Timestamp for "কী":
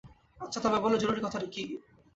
1.47-1.63